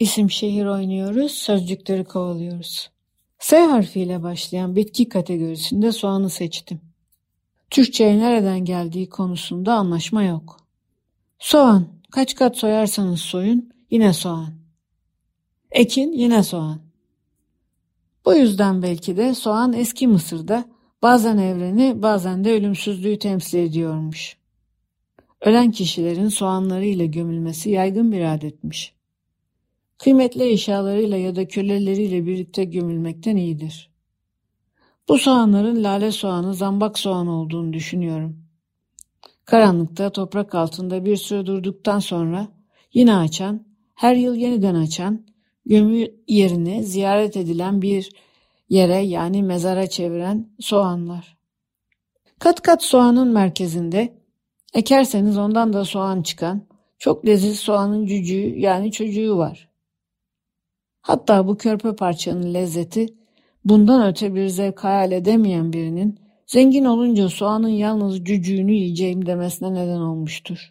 İsim 0.00 0.30
şehir 0.30 0.66
oynuyoruz, 0.66 1.32
sözcükleri 1.32 2.04
kovalıyoruz. 2.04 2.90
S 3.38 3.58
harfiyle 3.58 4.22
başlayan 4.22 4.76
bitki 4.76 5.08
kategorisinde 5.08 5.92
soğanı 5.92 6.30
seçtim. 6.30 6.80
Türkçe'ye 7.70 8.18
nereden 8.18 8.64
geldiği 8.64 9.08
konusunda 9.08 9.74
anlaşma 9.74 10.22
yok. 10.22 10.56
Soğan, 11.38 11.88
kaç 12.10 12.34
kat 12.34 12.56
soyarsanız 12.56 13.20
soyun, 13.20 13.70
yine 13.90 14.12
soğan. 14.12 14.54
Ekin, 15.70 16.12
yine 16.12 16.42
soğan. 16.42 16.80
Bu 18.24 18.34
yüzden 18.34 18.82
belki 18.82 19.16
de 19.16 19.34
soğan 19.34 19.72
eski 19.72 20.06
Mısır'da 20.06 20.64
bazen 21.02 21.38
evreni 21.38 22.02
bazen 22.02 22.44
de 22.44 22.52
ölümsüzlüğü 22.52 23.18
temsil 23.18 23.58
ediyormuş. 23.58 24.36
Ölen 25.40 25.70
kişilerin 25.70 26.28
soğanlarıyla 26.28 27.04
gömülmesi 27.04 27.70
yaygın 27.70 28.12
bir 28.12 28.34
adetmiş. 28.34 28.99
Kıymetli 30.00 30.52
eşyalarıyla 30.52 31.16
ya 31.16 31.36
da 31.36 31.48
köleleriyle 31.48 32.26
birlikte 32.26 32.64
gömülmekten 32.64 33.36
iyidir. 33.36 33.90
Bu 35.08 35.18
soğanların 35.18 35.84
lale 35.84 36.12
soğanı, 36.12 36.54
zambak 36.54 36.98
soğan 36.98 37.26
olduğunu 37.26 37.72
düşünüyorum. 37.72 38.36
Karanlıkta 39.44 40.10
toprak 40.10 40.54
altında 40.54 41.04
bir 41.04 41.16
süre 41.16 41.46
durduktan 41.46 41.98
sonra 41.98 42.48
yine 42.94 43.16
açan, 43.16 43.66
her 43.94 44.14
yıl 44.14 44.34
yeniden 44.34 44.74
açan, 44.74 45.26
gömü 45.66 46.06
yerini 46.28 46.84
ziyaret 46.84 47.36
edilen 47.36 47.82
bir 47.82 48.10
yere 48.68 48.96
yani 48.96 49.42
mezara 49.42 49.86
çeviren 49.86 50.50
soğanlar. 50.60 51.36
Kat 52.38 52.62
kat 52.62 52.82
soğanın 52.82 53.28
merkezinde 53.28 54.14
ekerseniz 54.74 55.38
ondan 55.38 55.72
da 55.72 55.84
soğan 55.84 56.22
çıkan 56.22 56.62
çok 56.98 57.26
leziz 57.26 57.60
soğanın 57.60 58.06
cücüğü 58.06 58.58
yani 58.58 58.92
çocuğu 58.92 59.36
var. 59.36 59.69
Hatta 61.10 61.46
bu 61.46 61.56
körpe 61.56 61.96
parçanın 61.96 62.54
lezzeti 62.54 63.06
bundan 63.64 64.06
öte 64.08 64.34
bir 64.34 64.46
zevk 64.46 64.84
hayal 64.84 65.12
edemeyen 65.12 65.72
birinin 65.72 66.20
zengin 66.46 66.84
olunca 66.84 67.28
soğanın 67.28 67.68
yalnız 67.68 68.24
cücüğünü 68.24 68.72
yiyeceğim 68.72 69.26
demesine 69.26 69.74
neden 69.74 70.00
olmuştur. 70.00 70.70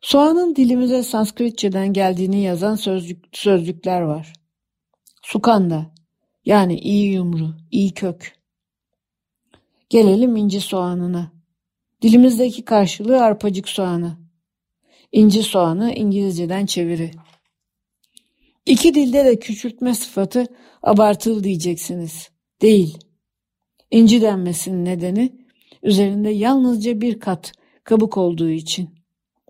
Soğanın 0.00 0.56
dilimize 0.56 1.02
Sanskritçeden 1.02 1.92
geldiğini 1.92 2.40
yazan 2.40 2.74
sözlük, 2.74 3.24
sözlükler 3.32 4.00
var. 4.00 4.32
Sukanda 5.22 5.86
yani 6.44 6.78
iyi 6.78 7.12
yumru, 7.12 7.54
iyi 7.70 7.94
kök. 7.94 8.36
Gelelim 9.90 10.36
inci 10.36 10.60
soğanına. 10.60 11.32
Dilimizdeki 12.02 12.64
karşılığı 12.64 13.22
arpacık 13.22 13.68
soğanı. 13.68 14.16
İnci 15.12 15.42
soğanı 15.42 15.92
İngilizceden 15.92 16.66
çeviri. 16.66 17.10
İki 18.68 18.94
dilde 18.94 19.24
de 19.24 19.38
küçültme 19.38 19.94
sıfatı 19.94 20.46
abartılı 20.82 21.44
diyeceksiniz. 21.44 22.30
Değil. 22.62 22.98
İnci 23.90 24.22
denmesinin 24.22 24.84
nedeni 24.84 25.46
üzerinde 25.82 26.30
yalnızca 26.30 27.00
bir 27.00 27.20
kat 27.20 27.52
kabuk 27.84 28.16
olduğu 28.16 28.48
için. 28.48 28.90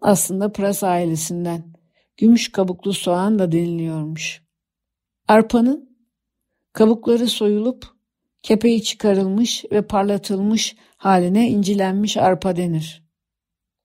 Aslında 0.03 0.53
pırasa 0.53 0.89
ailesinden. 0.89 1.73
Gümüş 2.17 2.53
kabuklu 2.53 2.93
soğan 2.93 3.39
da 3.39 3.53
deniliyormuş. 3.53 4.43
Arpanın 5.29 5.97
kabukları 6.73 7.27
soyulup 7.27 7.87
kepeği 8.43 8.83
çıkarılmış 8.83 9.65
ve 9.73 9.83
parlatılmış 9.83 10.77
haline 10.97 11.49
incilenmiş 11.51 12.17
arpa 12.17 12.57
denir. 12.57 13.03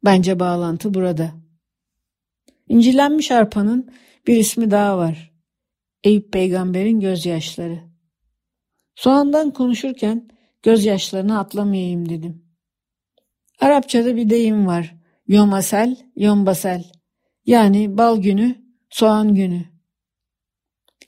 Bence 0.05 0.39
bağlantı 0.39 0.94
burada. 0.94 1.31
İncilenmiş 2.67 3.31
arpanın 3.31 3.89
bir 4.28 4.38
ismi 4.38 4.72
daha 4.72 4.97
var. 4.97 5.34
Eyüp 6.03 6.34
peygamberin 6.34 7.00
gözyaşları. 7.00 7.79
Soğandan 8.95 9.51
konuşurken 9.51 10.29
gözyaşlarını 10.63 11.39
atlamayayım 11.39 12.09
dedim. 12.09 12.45
Arapçada 13.59 14.16
bir 14.16 14.29
deyim 14.29 14.67
var. 14.67 14.95
Yomasel, 15.28 15.95
yombasel. 16.16 16.83
Yani 17.45 17.97
bal 17.97 18.17
günü, 18.17 18.56
soğan 18.89 19.35
günü. 19.35 19.66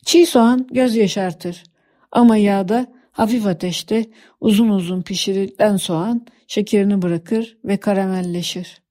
Çiğ 0.06 0.26
soğan 0.26 0.68
göz 0.72 0.96
yaşartır. 0.96 1.64
Ama 2.12 2.38
yağda 2.38 2.94
hafif 3.12 3.48
ateşte 3.48 4.06
uzun 4.42 4.70
uzun 4.70 5.02
pişirilen 5.02 5.78
soğan 5.78 6.26
şekerini 6.48 7.02
bırakır 7.02 7.58
ve 7.66 7.78
karamelleşir. 7.78 8.85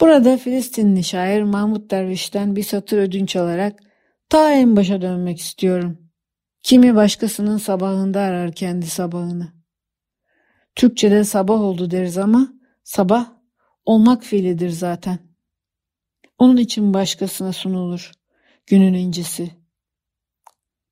Burada 0.00 0.36
Filistinli 0.36 1.04
şair 1.04 1.42
Mahmut 1.42 1.90
Derviş'ten 1.90 2.56
bir 2.56 2.62
satır 2.62 2.98
ödünç 2.98 3.36
alarak 3.36 3.80
ta 4.28 4.52
en 4.52 4.76
başa 4.76 5.02
dönmek 5.02 5.38
istiyorum. 5.40 5.98
Kimi 6.62 6.94
başkasının 6.94 7.58
sabahında 7.58 8.20
arar 8.20 8.52
kendi 8.52 8.86
sabahını. 8.86 9.52
Türkçe'de 10.74 11.24
sabah 11.24 11.60
oldu 11.60 11.90
deriz 11.90 12.18
ama 12.18 12.52
sabah 12.84 13.32
olmak 13.84 14.24
fiilidir 14.24 14.70
zaten. 14.70 15.18
Onun 16.38 16.56
için 16.56 16.94
başkasına 16.94 17.52
sunulur 17.52 18.12
günün 18.66 18.94
incisi. 18.94 19.50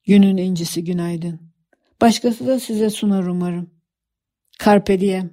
Günün 0.07 0.37
incisi 0.37 0.85
günaydın. 0.85 1.41
Başkası 2.01 2.47
da 2.47 2.61
size 2.61 2.91
sunar 2.91 3.25
umarım. 3.25 3.71
Carpe 4.65 5.01
diem. 5.01 5.33